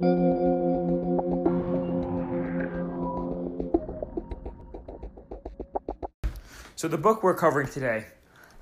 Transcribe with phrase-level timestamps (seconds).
[0.00, 0.06] So
[6.86, 8.06] the book we're covering today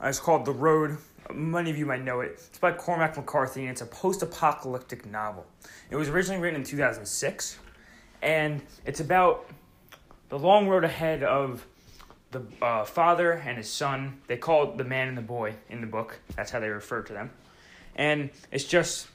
[0.03, 0.97] is called The Road.
[1.35, 2.43] Many of you might know it.
[2.49, 5.45] It's by Cormac McCarthy and it's a post-apocalyptic novel.
[5.91, 7.59] It was originally written in 2006
[8.23, 9.51] and it's about
[10.31, 11.67] the long road ahead of
[12.31, 14.23] the uh, father and his son.
[14.27, 16.19] They call it the man and the boy in the book.
[16.35, 17.29] That's how they refer to them.
[17.95, 19.09] And it's just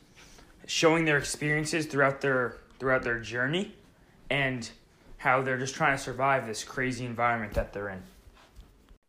[0.65, 3.75] showing their experiences throughout their throughout their journey
[4.29, 4.69] and
[5.17, 8.01] how they're just trying to survive this crazy environment that they're in.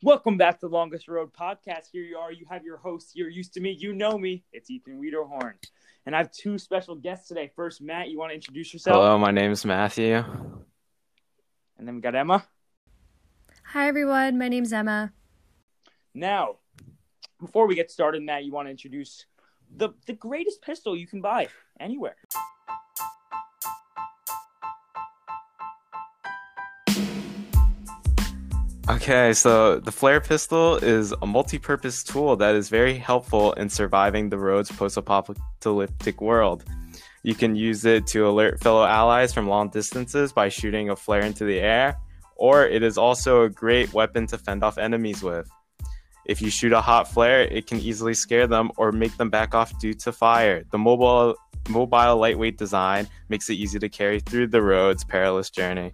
[0.02, 1.86] Welcome back to the Longest Road podcast.
[1.92, 2.32] Here you are.
[2.32, 3.12] You have your host.
[3.14, 3.70] You're used to me.
[3.70, 4.44] You know me.
[4.52, 5.54] It's Ethan Wiederhorn.
[6.04, 7.50] And I have two special guests today.
[7.54, 8.96] First, Matt, you want to introduce yourself?
[8.96, 10.16] Hello, my name is Matthew.
[11.78, 12.44] And then we got Emma.
[13.66, 14.38] Hi, everyone.
[14.38, 15.12] My name's Emma.
[16.12, 16.56] Now,
[17.40, 19.24] before we get started, Matt, you want to introduce
[19.76, 21.48] the, the greatest pistol you can buy
[21.80, 22.16] anywhere.
[28.88, 34.28] Okay, so the flare pistol is a multi-purpose tool that is very helpful in surviving
[34.28, 36.64] the road's post-apocalyptic world.
[37.22, 41.22] You can use it to alert fellow allies from long distances by shooting a flare
[41.22, 41.96] into the air,
[42.34, 45.48] or it is also a great weapon to fend off enemies with.
[46.24, 49.56] If you shoot a hot flare, it can easily scare them or make them back
[49.56, 50.62] off due to fire.
[50.70, 51.34] The mobile
[51.68, 55.92] mobile lightweight design makes it easy to carry through the road's perilous journey.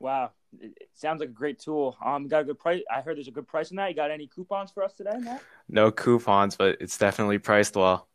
[0.00, 1.96] Wow, it, sounds like a great tool.
[2.02, 2.82] Um, got a good price.
[2.90, 3.90] I heard there's a good price on that.
[3.90, 5.42] You got any coupons for us today, Matt?
[5.68, 8.08] No coupons, but it's definitely priced well.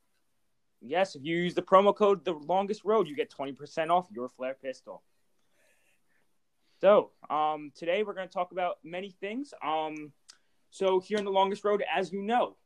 [0.82, 4.08] Yes, if you use the promo code The Longest Road, you get twenty percent off
[4.12, 5.04] your flare pistol.
[6.84, 9.54] So, um, today we're going to talk about many things.
[9.66, 10.12] Um,
[10.70, 12.58] so here in The Longest Road, as you know,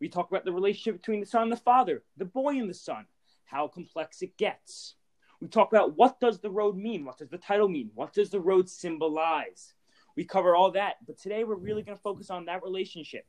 [0.00, 2.74] we talk about the relationship between the son and the father, the boy and the
[2.74, 3.04] son,
[3.44, 4.94] how complex it gets.
[5.42, 7.04] We talk about what does the road mean?
[7.04, 7.90] What does the title mean?
[7.94, 9.74] What does the road symbolize?
[10.16, 13.26] We cover all that, but today we're really going to focus on that relationship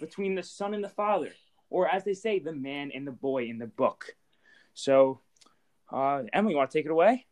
[0.00, 1.32] between the son and the father,
[1.68, 4.06] or as they say, the man and the boy in the book.
[4.72, 5.20] So,
[5.92, 7.26] uh, Emily, you want to take it away?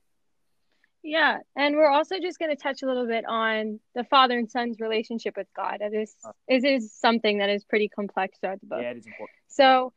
[1.03, 4.51] Yeah, and we're also just going to touch a little bit on the father and
[4.51, 5.79] son's relationship with God.
[5.81, 6.15] It is
[6.49, 8.81] it is something that is pretty complex throughout the book.
[8.83, 9.31] Yeah, it is important.
[9.49, 9.93] So,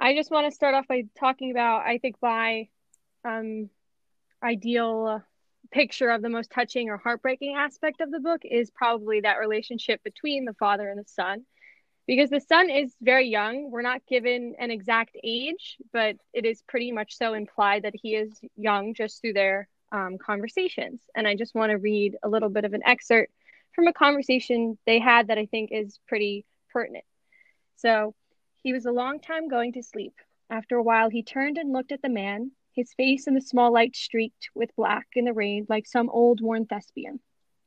[0.00, 2.68] I just want to start off by talking about I think my
[3.24, 3.68] um,
[4.42, 5.22] ideal
[5.70, 10.02] picture of the most touching or heartbreaking aspect of the book is probably that relationship
[10.02, 11.44] between the father and the son
[12.06, 16.62] because the son is very young we're not given an exact age but it is
[16.68, 21.34] pretty much so implied that he is young just through their um, conversations and i
[21.34, 23.32] just want to read a little bit of an excerpt
[23.74, 27.04] from a conversation they had that i think is pretty pertinent
[27.76, 28.14] so
[28.62, 30.14] he was a long time going to sleep
[30.50, 33.72] after a while he turned and looked at the man his face in the small
[33.72, 37.20] light streaked with black in the rain like some old worn thespian.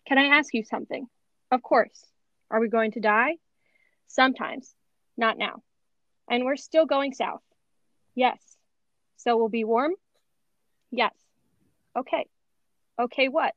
[0.08, 1.08] Can I ask you something?
[1.52, 2.06] Of course.
[2.50, 3.36] Are we going to die?
[4.08, 4.74] Sometimes.
[5.18, 5.62] Not now.
[6.30, 7.44] And we're still going south.
[8.16, 8.40] Yes.
[9.18, 9.94] So we'll be warm?
[10.92, 11.14] Yes.
[11.98, 12.26] Okay.
[13.00, 13.54] Okay, what?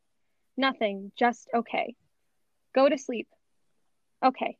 [0.56, 1.12] Nothing.
[1.18, 1.94] Just okay.
[2.74, 3.28] Go to sleep.
[4.24, 4.56] Okay.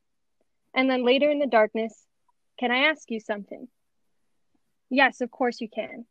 [0.74, 2.06] And then later in the darkness,
[2.58, 3.68] can I ask you something?
[4.90, 6.06] Yes, of course you can.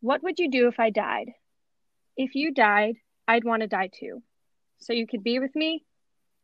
[0.00, 1.32] What would you do if I died?
[2.16, 2.96] If you died,
[3.26, 4.22] I'd want to die too.
[4.78, 5.84] So you could be with me?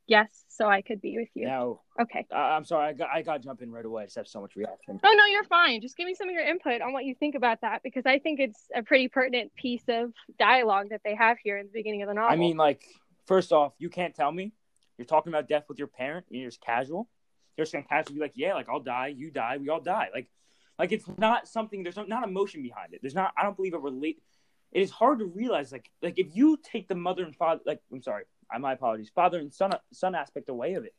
[0.09, 1.47] Yes, so I could be with you.
[1.47, 1.81] No.
[2.01, 2.27] Okay.
[2.31, 2.89] Uh, I'm sorry.
[2.89, 4.03] I got I got to jump in right away.
[4.03, 4.99] I just have so much reaction.
[5.03, 5.81] Oh no, you're fine.
[5.81, 8.19] Just give me some of your input on what you think about that because I
[8.19, 12.03] think it's a pretty pertinent piece of dialogue that they have here in the beginning
[12.03, 12.33] of the novel.
[12.33, 12.83] I mean, like,
[13.27, 14.53] first off, you can't tell me
[14.99, 16.27] you're talking about death with your parent.
[16.31, 17.09] And you're just casual.
[17.57, 20.09] You're just gonna casually be like, yeah, like I'll die, you die, we all die.
[20.13, 20.29] Like
[20.79, 21.83] like it's not something.
[21.83, 23.01] There's not emotion behind it.
[23.03, 23.33] There's not.
[23.37, 24.23] I don't believe a relate.
[24.73, 25.71] It is hard to realize.
[25.71, 27.61] Like like if you take the mother and father.
[27.67, 28.25] Like I'm sorry.
[28.59, 29.11] My apologies.
[29.15, 30.95] Father and son son aspect away of it.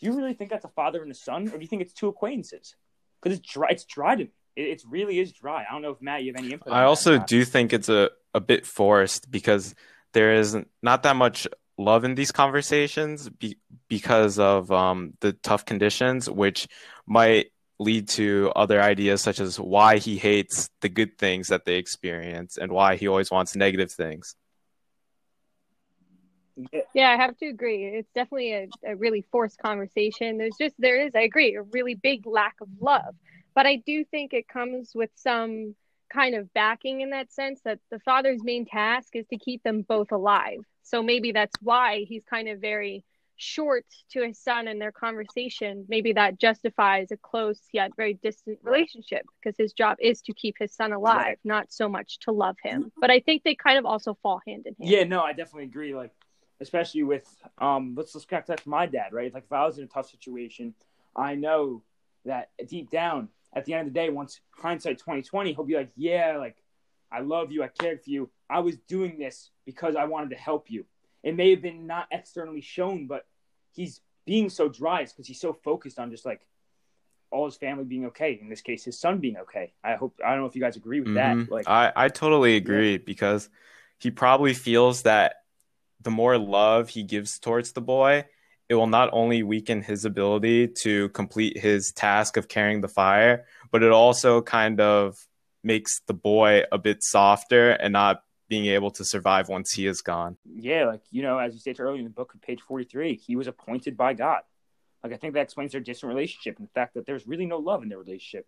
[0.00, 1.92] Do you really think that's a father and a son, or do you think it's
[1.92, 2.74] two acquaintances?
[3.22, 3.68] Because it's dry.
[3.70, 4.30] It's dry to me.
[4.56, 5.64] It, it really is dry.
[5.68, 6.72] I don't know if Matt, you have any input.
[6.72, 9.74] I also do think it's a a bit forced because
[10.12, 11.46] there is not that much
[11.78, 13.56] love in these conversations be,
[13.88, 16.68] because of um, the tough conditions, which
[17.06, 17.46] might
[17.78, 22.56] lead to other ideas such as why he hates the good things that they experience
[22.56, 24.36] and why he always wants negative things.
[26.94, 27.84] Yeah, I have to agree.
[27.84, 30.38] It's definitely a, a really forced conversation.
[30.38, 33.14] There's just, there is, I agree, a really big lack of love.
[33.54, 35.74] But I do think it comes with some
[36.12, 39.82] kind of backing in that sense that the father's main task is to keep them
[39.82, 40.60] both alive.
[40.82, 43.04] So maybe that's why he's kind of very
[43.36, 48.58] short to his son in their conversation, maybe that justifies a close yet very distant
[48.62, 51.38] relationship because his job is to keep his son alive, right.
[51.44, 52.92] not so much to love him.
[53.00, 54.90] But I think they kind of also fall hand in hand.
[54.90, 55.94] Yeah, no, I definitely agree.
[55.94, 56.12] Like,
[56.60, 57.26] especially with
[57.58, 59.32] um, let's let's connect that to my dad, right?
[59.32, 60.74] Like, if I was in a tough situation,
[61.16, 61.82] I know
[62.24, 65.76] that deep down, at the end of the day, once hindsight twenty twenty, he'll be
[65.76, 66.56] like, yeah, like,
[67.12, 70.36] I love you, I cared for you, I was doing this because I wanted to
[70.36, 70.84] help you
[71.24, 73.26] it may have been not externally shown, but
[73.72, 76.46] he's being so dry because he's so focused on just like
[77.30, 78.38] all his family being okay.
[78.40, 79.72] In this case, his son being okay.
[79.82, 81.40] I hope I don't know if you guys agree with mm-hmm.
[81.40, 81.50] that.
[81.50, 82.98] Like I, I totally agree yeah.
[83.04, 83.48] because
[83.98, 85.36] he probably feels that
[86.04, 88.24] the more love he gives towards the boy,
[88.68, 93.44] it will not only weaken his ability to complete his task of carrying the fire,
[93.70, 95.26] but it also kind of
[95.62, 100.02] makes the boy a bit softer and not being able to survive once he is
[100.02, 100.36] gone.
[100.44, 103.46] Yeah, like you know, as you stated earlier in the book, page forty-three, he was
[103.46, 104.42] appointed by God.
[105.02, 107.58] Like I think that explains their distant relationship and the fact that there's really no
[107.58, 108.46] love in their relationship.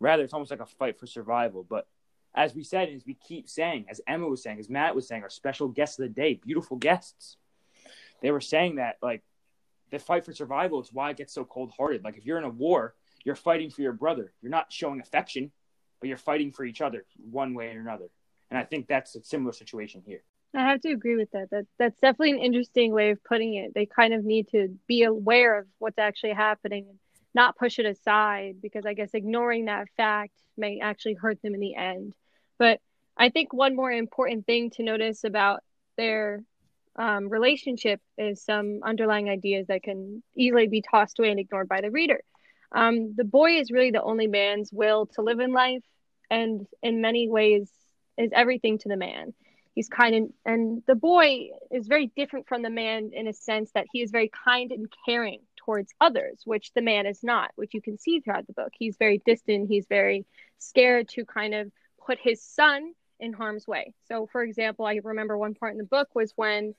[0.00, 1.64] Rather, it's almost like a fight for survival.
[1.68, 1.86] But
[2.34, 5.22] as we said, as we keep saying, as Emma was saying, as Matt was saying,
[5.22, 7.36] our special guests of the day, beautiful guests,
[8.22, 9.22] they were saying that like
[9.90, 12.04] the fight for survival is why it gets so cold-hearted.
[12.04, 12.94] Like if you're in a war,
[13.24, 14.32] you're fighting for your brother.
[14.42, 15.50] You're not showing affection,
[16.00, 18.08] but you're fighting for each other one way or another.
[18.50, 20.22] And I think that's a similar situation here.
[20.54, 21.50] I have to agree with that.
[21.50, 23.74] That that's definitely an interesting way of putting it.
[23.74, 26.86] They kind of need to be aware of what's actually happening
[27.34, 31.60] not push it aside because I guess ignoring that fact may actually hurt them in
[31.60, 32.14] the end.
[32.58, 32.80] But
[33.16, 35.60] I think one more important thing to notice about
[35.96, 36.42] their
[36.96, 41.80] um, relationship is some underlying ideas that can easily be tossed away and ignored by
[41.80, 42.20] the reader.
[42.72, 45.84] Um, the boy is really the only man's will to live in life,
[46.30, 47.70] and in many ways,
[48.18, 49.32] is everything to the man.
[49.74, 53.70] He's kind and and the boy is very different from the man in a sense
[53.74, 57.74] that he is very kind and caring towards others, which the man is not, which
[57.74, 58.72] you can see throughout the book.
[58.78, 60.24] He's very distant, he's very
[60.56, 61.70] scared to kind of
[62.06, 63.92] put his son in harm's way.
[64.06, 66.74] So for example, I remember one part in the book was when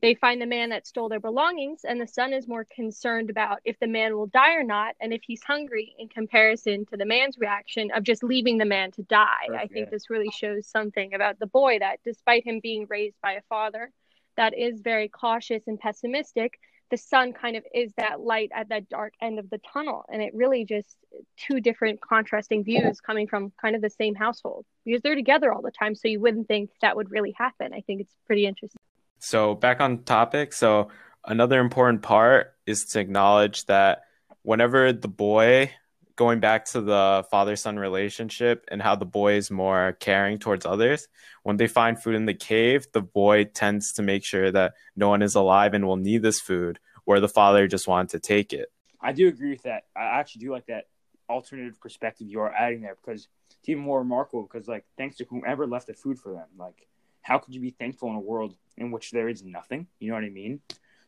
[0.00, 3.60] they find the man that stole their belongings, and the son is more concerned about
[3.64, 7.06] if the man will die or not, and if he's hungry in comparison to the
[7.06, 9.46] man's reaction of just leaving the man to die.
[9.56, 13.34] I think this really shows something about the boy that despite him being raised by
[13.34, 13.92] a father
[14.36, 16.58] that is very cautious and pessimistic,
[16.92, 20.04] the son kind of is that light at that dark end of the tunnel.
[20.12, 20.94] And it really just
[21.38, 25.62] two different contrasting views coming from kind of the same household because they're together all
[25.62, 25.94] the time.
[25.94, 27.72] So you wouldn't think that would really happen.
[27.72, 28.78] I think it's pretty interesting.
[29.20, 30.52] So back on topic.
[30.52, 30.88] So
[31.24, 34.02] another important part is to acknowledge that
[34.42, 35.70] whenever the boy
[36.16, 40.66] going back to the father son relationship and how the boy is more caring towards
[40.66, 41.08] others
[41.42, 45.08] when they find food in the cave the boy tends to make sure that no
[45.08, 48.52] one is alive and will need this food where the father just wanted to take
[48.52, 48.70] it
[49.00, 50.84] i do agree with that i actually do like that
[51.28, 55.24] alternative perspective you are adding there because it's even more remarkable because like thanks to
[55.24, 56.86] whomever left the food for them like
[57.22, 59.86] how could you be thankful in a world in which there is nothing?
[59.98, 60.60] You know what I mean?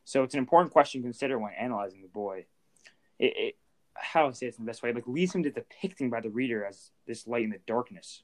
[0.05, 2.47] So it's an important question to consider when analyzing the boy.
[3.19, 3.57] It, it
[3.95, 6.31] how to say it in the best way, like leads him to depicting by the
[6.31, 8.23] reader as this light in the darkness.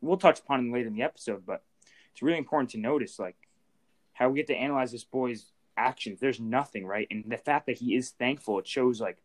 [0.00, 1.62] We'll touch upon it later in the episode, but
[2.12, 3.36] it's really important to notice like
[4.12, 6.20] how we get to analyze this boy's actions.
[6.20, 7.08] There's nothing, right?
[7.10, 9.18] And the fact that he is thankful, it shows like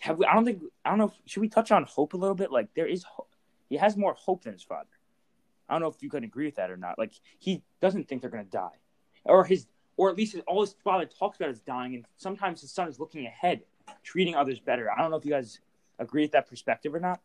[0.00, 1.06] have we, I don't think I don't know.
[1.06, 2.52] If, should we touch on hope a little bit?
[2.52, 3.34] Like there is, hope.
[3.68, 4.88] he has more hope than his father.
[5.68, 6.98] I don't know if you can agree with that or not.
[6.98, 8.78] Like he doesn't think they're to die,
[9.24, 9.66] or his,
[9.96, 12.88] or at least his, all his father talks about is dying, and sometimes his son
[12.88, 13.62] is looking ahead,
[14.02, 14.90] treating others better.
[14.90, 15.60] I don't know if you guys
[15.98, 17.20] agree with that perspective or not.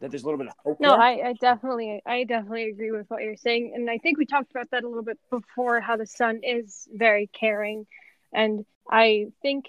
[0.00, 0.78] That there's a little bit of hope.
[0.78, 4.26] No, I, I, definitely, I definitely agree with what you're saying, and I think we
[4.26, 5.80] talked about that a little bit before.
[5.80, 7.86] How the son is very caring,
[8.30, 9.66] and I think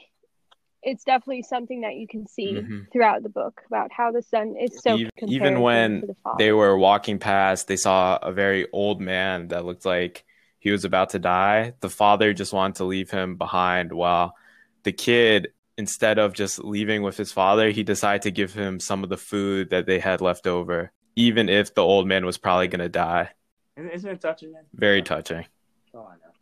[0.83, 2.81] it's definitely something that you can see mm-hmm.
[2.91, 6.77] throughout the book about how the son is so even, even when the they were
[6.77, 10.23] walking past they saw a very old man that looked like
[10.59, 14.35] he was about to die the father just wanted to leave him behind while
[14.83, 19.03] the kid instead of just leaving with his father he decided to give him some
[19.03, 22.67] of the food that they had left over even if the old man was probably
[22.67, 23.29] going to die
[23.75, 24.63] isn't it touching man?
[24.73, 25.45] very touching
[25.93, 26.33] oh i know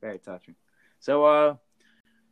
[0.00, 0.54] very touching
[1.00, 1.54] so uh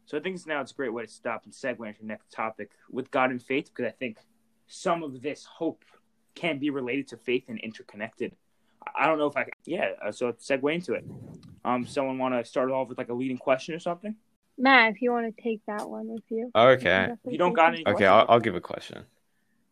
[0.06, 2.06] so I think it's now it's a great way to stop and segue into the
[2.06, 4.18] next topic with God and faith, because I think
[4.68, 5.85] some of this hope
[6.37, 8.37] can be related to faith and interconnected.
[8.95, 9.90] I don't know if I, yeah.
[10.00, 11.04] Uh, so segue into it.
[11.64, 14.14] Um, someone want to start off with like a leading question or something?
[14.59, 16.51] Matt, if you want to take that one with you.
[16.55, 17.09] Okay.
[17.25, 17.87] You, you don't got any.
[17.87, 19.05] Okay, I'll, I'll give a question.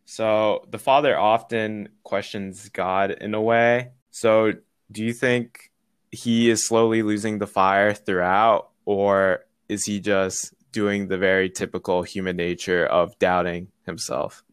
[0.05, 3.93] So the father often questions God in a way.
[4.11, 4.53] So
[4.93, 5.71] do you think
[6.11, 12.03] he is slowly losing the fire throughout, or is he just doing the very typical
[12.03, 14.45] human nature of doubting himself?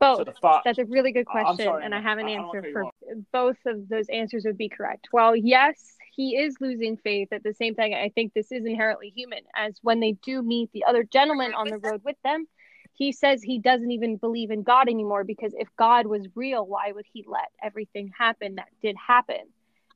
[0.00, 0.18] Both.
[0.26, 2.84] So fo- That's a really good question, sorry, and I have an I, answer for
[3.32, 5.08] both of those answers would be correct.
[5.12, 7.28] Well, yes, he is losing faith.
[7.30, 9.38] At the same time, I think this is inherently human.
[9.54, 12.48] As when they do meet the other gentleman on the road with them,
[12.92, 16.90] he says he doesn't even believe in God anymore because if God was real, why
[16.90, 19.42] would he let everything happen that did happen?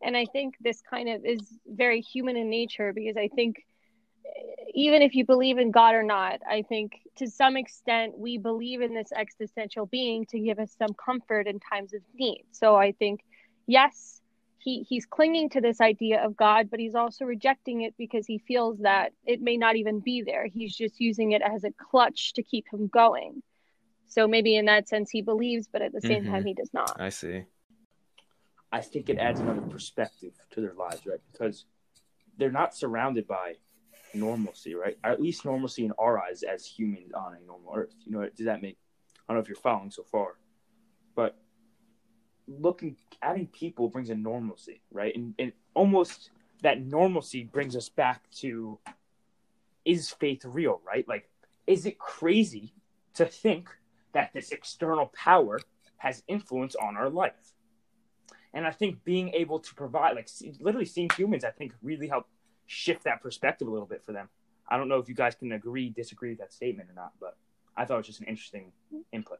[0.01, 3.57] And I think this kind of is very human in nature because I think
[4.25, 8.39] eh, even if you believe in God or not, I think to some extent we
[8.39, 12.45] believe in this existential being to give us some comfort in times of need.
[12.53, 13.25] So I think,
[13.67, 14.22] yes,
[14.63, 18.39] he, he's clinging to this idea of God, but he's also rejecting it because he
[18.39, 20.47] feels that it may not even be there.
[20.47, 23.43] He's just using it as a clutch to keep him going.
[24.07, 26.33] So maybe in that sense he believes, but at the same mm-hmm.
[26.33, 27.01] time he does not.
[27.01, 27.45] I see.
[28.71, 31.21] I think it adds another perspective to their lives, right?
[31.33, 31.65] Because
[32.39, 33.55] they're not surrounded by
[34.15, 34.97] normalcy, right?
[35.03, 37.95] At least normalcy in our eyes as humans on a normal earth.
[38.05, 38.79] You know, does that make?
[39.29, 40.42] I don't know if you're following so far, but
[42.61, 45.15] looking adding people brings a normalcy, right?
[45.15, 46.31] And, and almost
[46.63, 48.79] that normalcy brings us back to
[49.85, 51.07] is faith real, right?
[51.09, 51.29] Like,
[51.67, 52.73] is it crazy
[53.15, 53.69] to think
[54.13, 55.61] that this external power
[55.99, 57.55] has influence on our life?
[58.55, 60.29] And I think being able to provide, like,
[60.61, 62.27] literally seeing humans, I think really help
[62.67, 64.29] shift that perspective a little bit for them.
[64.69, 67.37] I don't know if you guys can agree, disagree with that statement or not, but
[67.77, 68.73] I thought it was just an interesting
[69.13, 69.39] input.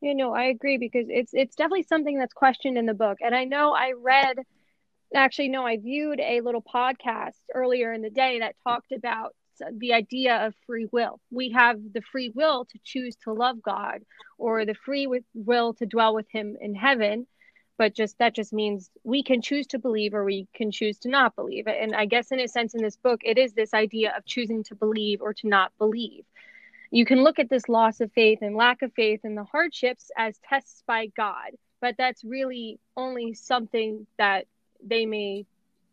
[0.00, 3.18] You know, I agree because it's it's definitely something that's questioned in the book.
[3.20, 4.38] And I know I read
[5.14, 9.34] actually no, I viewed a little podcast earlier in the day that talked about
[9.76, 11.20] the idea of free will.
[11.30, 14.00] We have the free will to choose to love God
[14.38, 17.26] or the free will to dwell with him in heaven
[17.80, 21.08] but just that just means we can choose to believe or we can choose to
[21.08, 24.12] not believe and i guess in a sense in this book it is this idea
[24.14, 26.24] of choosing to believe or to not believe
[26.90, 30.10] you can look at this loss of faith and lack of faith and the hardships
[30.16, 34.46] as tests by god but that's really only something that
[34.84, 35.46] they may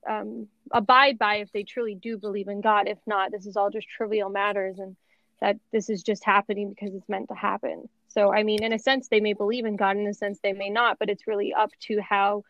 [0.07, 2.87] um, abide by if they truly do believe in god.
[2.87, 4.95] If not this is all just trivial matters and
[5.41, 7.87] that this is just happening because it's meant to happen.
[8.07, 10.53] So, I mean, in a sense, they may believe in God, in a sense, they
[10.53, 12.43] may not, but it's really up to how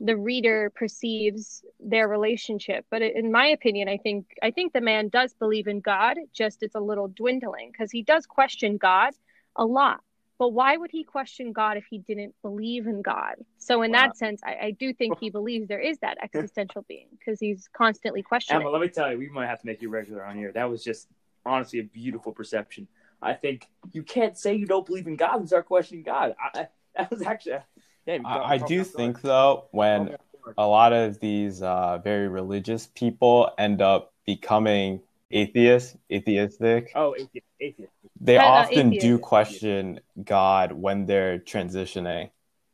[0.00, 2.86] the reader perceives their relationship.
[2.90, 6.62] But in my opinion, I think I think the man does believe in God, just
[6.62, 9.12] it's a little dwindling because he does question God
[9.56, 10.00] a lot.
[10.38, 13.34] But why would he question God if he didn't believe in God?
[13.58, 13.98] So in wow.
[13.98, 17.68] that sense, I, I, do think he believes there is that existential being because he's
[17.76, 18.62] constantly questioning.
[18.62, 20.50] Emma, let me tell you, we might have to make you regular on here.
[20.50, 21.08] That was just
[21.44, 22.88] honestly a beautiful perception.
[23.20, 26.34] I think you can't say you don't believe in God and start questioning God.
[26.42, 27.58] I, that was actually.
[28.10, 30.16] Yeah, I, I do think though when
[30.56, 35.00] a lot of these uh, very religious people end up becoming
[35.30, 36.92] atheists, atheistic.
[36.94, 37.92] Oh, atheist, atheist.
[38.20, 39.06] They uh, often atheist.
[39.06, 42.30] do question God when they're transitioning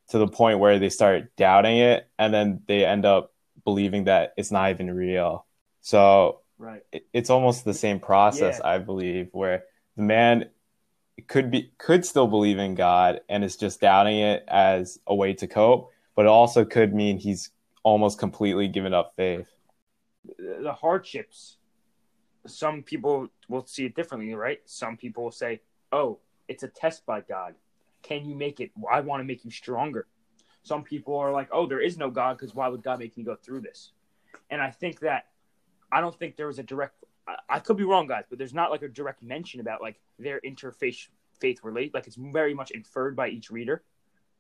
[0.08, 3.32] to the point where they start doubting it, and then they end up
[3.64, 5.44] believing that it's not even real.
[5.80, 6.82] So right.
[7.12, 8.70] it's almost the same process, yeah.
[8.70, 9.64] I believe, where
[9.96, 10.48] the man
[11.28, 15.32] could be could still believe in God and is just doubting it as a way
[15.34, 17.50] to cope, but it also could mean he's
[17.82, 19.46] almost completely given up faith.
[20.38, 21.56] The hardships,
[22.46, 24.60] some people will see it differently, right?
[24.66, 26.18] Some people will say, "Oh,
[26.48, 27.54] it's a test by God.
[28.02, 28.70] Can you make it?
[28.90, 30.06] I want to make you stronger."
[30.62, 33.22] Some people are like, "Oh, there is no God because why would God make me
[33.22, 33.92] go through this?"
[34.50, 35.28] And I think that
[35.90, 37.05] I don't think there was a direct
[37.48, 40.40] I, could be wrong, guys, but there's not like a direct mention about like their
[40.40, 41.08] interfaith
[41.40, 41.92] faith relate.
[41.92, 43.82] Like it's very much inferred by each reader.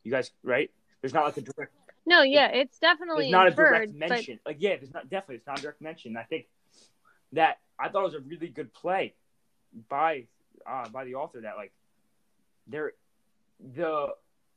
[0.04, 0.70] You guys, right?
[1.00, 1.72] There's not like a direct.
[2.06, 4.38] No, yeah, it's definitely not inferred, a direct mention.
[4.44, 4.50] But...
[4.50, 6.16] Like, yeah, there's not definitely it's not a direct mention.
[6.16, 6.46] I think
[7.32, 9.14] that I thought it was a really good play
[9.88, 10.24] by
[10.66, 11.72] uh, by the author that like
[12.68, 12.92] their
[13.74, 14.08] the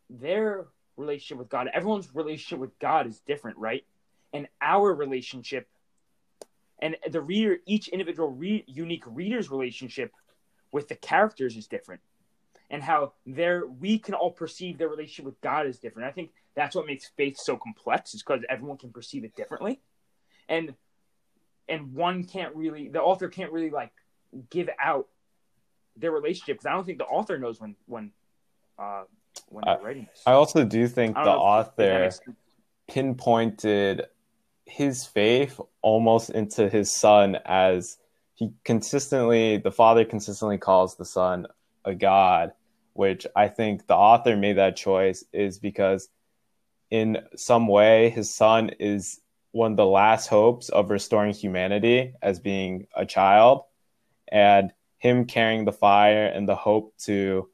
[0.09, 0.67] their
[0.97, 3.85] relationship with God, everyone's relationship with God is different, right?
[4.33, 5.67] And our relationship
[6.81, 10.11] and the reader each individual re- unique reader's relationship
[10.71, 12.01] with the characters is different.
[12.69, 16.07] And how their we can all perceive their relationship with god is different.
[16.07, 19.81] I think that's what makes faith so complex is because everyone can perceive it differently.
[20.47, 20.75] And
[21.67, 23.91] and one can't really the author can't really like
[24.49, 25.07] give out
[25.97, 28.11] their relationship because i don't think the author knows when when
[28.77, 29.03] uh
[29.49, 30.23] when they're writing this.
[30.25, 32.09] I also do think the author
[32.87, 34.05] pinpointed
[34.69, 37.97] his faith almost into his son as
[38.35, 41.47] he consistently the father consistently calls the son
[41.85, 42.51] a god
[42.93, 46.09] which i think the author made that choice is because
[46.91, 49.19] in some way his son is
[49.51, 53.63] one of the last hopes of restoring humanity as being a child,
[54.31, 57.49] and him carrying the fire and the hope to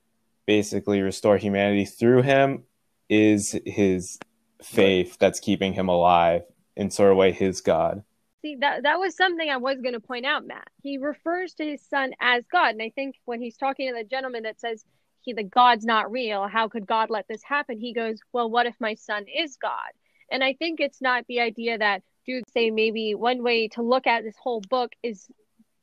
[0.45, 2.63] basically restore humanity through him
[3.09, 4.19] is his
[4.61, 6.41] faith that's keeping him alive
[6.75, 8.03] in sort of way his God.
[8.41, 10.67] See that that was something I was going to point out, Matt.
[10.81, 14.07] He refers to his son as God, and I think when he's talking to the
[14.07, 14.85] gentleman that says
[15.21, 17.79] he the God's not real, how could God let this happen?
[17.79, 19.89] He goes, well, what if my son is God?
[20.29, 24.07] And I think it's not the idea that dudes say maybe one way to look
[24.07, 25.27] at this whole book is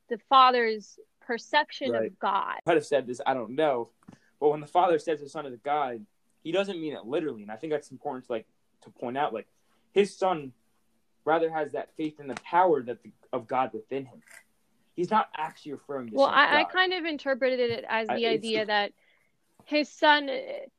[0.09, 2.07] the father's perception right.
[2.07, 2.55] of God.
[2.55, 3.91] I might have said this, I don't know.
[4.41, 6.05] But when the father says the son is God,
[6.43, 7.43] he doesn't mean it literally.
[7.43, 8.47] And I think that's important to like
[8.83, 9.33] to point out.
[9.33, 9.47] Like
[9.93, 10.53] his son
[11.25, 14.21] rather has that faith in the power that the, of God within him.
[14.95, 16.17] He's not actually referring to.
[16.17, 18.93] Well, I, I, kind of interpreted it as the I, idea that
[19.65, 20.29] his son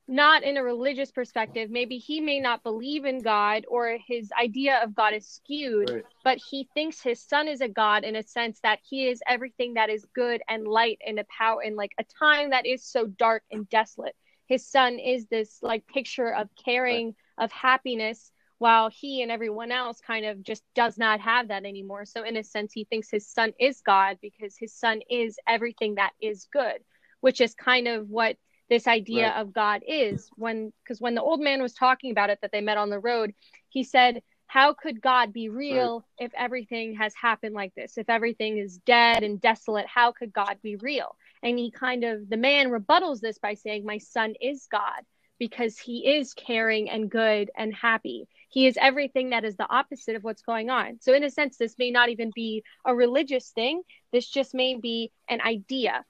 [0.07, 4.81] not in a religious perspective maybe he may not believe in god or his idea
[4.83, 6.03] of god is skewed right.
[6.23, 9.75] but he thinks his son is a god in a sense that he is everything
[9.75, 13.05] that is good and light and a power in like a time that is so
[13.05, 14.15] dark and desolate
[14.47, 17.07] his son is this like picture of caring
[17.37, 17.45] right.
[17.45, 18.32] of happiness
[18.63, 22.37] while he and everyone else kind of just does not have that anymore so in
[22.37, 26.47] a sense he thinks his son is god because his son is everything that is
[26.51, 26.79] good
[27.23, 28.35] which is kind of what
[28.69, 29.39] this idea right.
[29.39, 32.61] of God is when because when the old man was talking about it that they
[32.61, 33.33] met on the road,
[33.69, 36.25] he said, How could God be real right.
[36.25, 37.97] if everything has happened like this?
[37.97, 41.15] If everything is dead and desolate, how could God be real?
[41.41, 45.03] And he kind of the man rebuttals this by saying, My son is God
[45.47, 48.27] because he is caring and good and happy.
[48.47, 50.99] He is everything that is the opposite of what's going on.
[51.01, 53.81] So, in a sense, this may not even be a religious thing.
[54.13, 56.05] This just may be an idea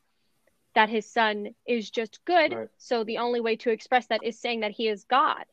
[0.76, 2.54] that his son is just good.
[2.54, 2.68] Right.
[2.78, 5.46] So the only way to express that is saying that he is God.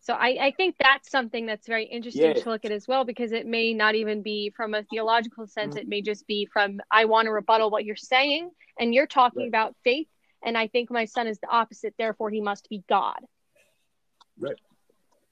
[0.00, 2.42] So I, I think that's something that's very interesting yeah.
[2.42, 5.74] to look at as well, because it may not even be from a theological sense.
[5.74, 5.82] Mm-hmm.
[5.82, 8.50] It may just be from, I want to rebuttal what you're saying.
[8.78, 9.48] And you're talking right.
[9.48, 10.08] about faith.
[10.44, 11.94] And I think my son is the opposite.
[11.98, 13.18] Therefore, he must be God.
[14.38, 14.60] Right.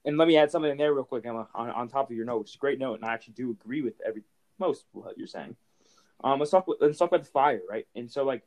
[0.05, 2.25] And let me add something in there real quick, Emma, on, on top of your
[2.25, 2.95] note, which is a great note.
[2.95, 4.23] And I actually do agree with every
[4.59, 5.55] most what you're saying.
[6.23, 6.67] Um, let's talk.
[6.79, 7.85] Let's talk about the fire, right?
[7.95, 8.43] And so, like,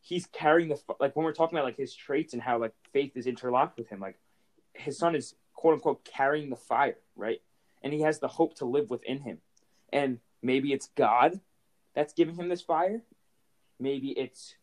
[0.00, 3.16] he's carrying the like when we're talking about like his traits and how like faith
[3.16, 4.18] is interlocked with him like
[4.74, 7.42] his son is quote unquote carrying the fire right
[7.82, 9.38] and he has the hope to live within him
[9.92, 11.40] and maybe it's god
[11.94, 13.02] that's giving him this fire
[13.78, 14.54] maybe it's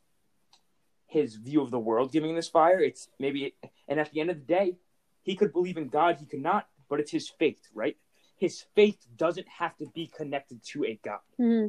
[1.17, 3.56] his view of the world giving this fire it's maybe
[3.88, 4.75] and at the end of the day
[5.23, 7.97] he could believe in god he could not but it's his faith right
[8.38, 11.67] his faith doesn't have to be connected to a god mm-hmm.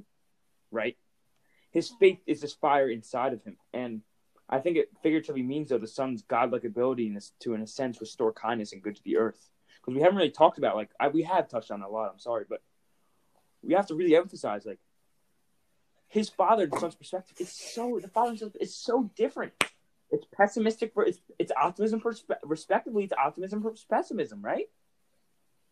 [0.71, 0.97] right
[1.77, 3.59] his faith is this fire inside of him.
[3.75, 4.01] And
[4.49, 8.01] I think it figuratively means, though, the son's godlike ability in to, in a sense,
[8.01, 9.51] restore kindness and good to the earth.
[9.83, 12.19] Because we haven't really talked about, like, I, we have touched on a lot, I'm
[12.19, 12.63] sorry, but
[13.63, 14.79] we have to really emphasize, like,
[16.09, 19.53] his father and son's perspective is so, the father is so different.
[20.11, 24.69] It's pessimistic for, it's, it's optimism, for, respectively, it's optimism for pessimism, right?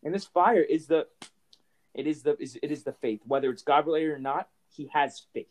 [0.03, 1.07] And this fire is the,
[1.93, 3.21] it is the, is, it is the faith.
[3.25, 5.47] Whether it's God related or not, he has faith.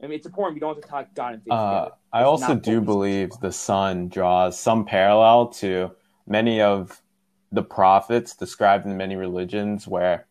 [0.00, 0.54] I mean, it's important.
[0.54, 4.08] We don't have to talk God and faith uh, I also do believe the Son
[4.08, 5.90] draws some parallel to
[6.26, 7.02] many of
[7.50, 10.26] the prophets described in many religions, where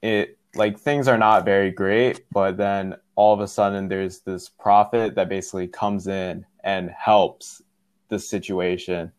[0.00, 4.48] it like things are not very great, but then all of a sudden there's this
[4.48, 7.62] prophet that basically comes in and helps
[8.08, 9.12] the situation,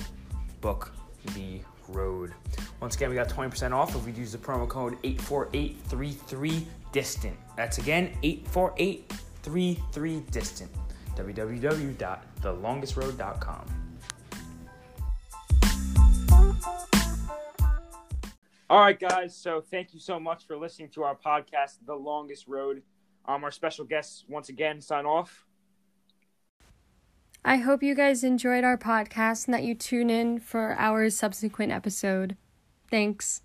[0.60, 0.92] book,
[1.36, 2.34] The Road.
[2.80, 7.34] Once again, we got 20% off if we use the promo code 84833distant.
[7.56, 10.68] That's again 84833distant.
[11.14, 13.66] www.thelongestroad.com.
[18.68, 19.36] All right, guys.
[19.36, 22.82] So thank you so much for listening to our podcast, The Longest Road.
[23.26, 25.44] Um, our special guests once again sign off.
[27.44, 31.72] I hope you guys enjoyed our podcast and that you tune in for our subsequent
[31.72, 32.37] episode.
[32.90, 33.42] Thanks.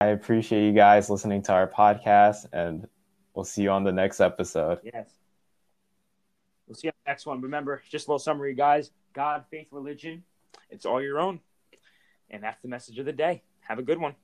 [0.00, 2.86] I appreciate you guys listening to our podcast, and
[3.34, 4.78] we'll see you on the next episode.
[4.84, 5.10] Yes.
[6.66, 7.40] We'll see you on the next one.
[7.40, 8.90] Remember, just a little summary, guys.
[9.12, 10.24] God, faith, religion,
[10.70, 11.40] it's all your own.
[12.30, 13.42] And that's the message of the day.
[13.60, 14.14] Have a good one.